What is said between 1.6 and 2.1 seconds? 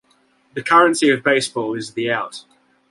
is the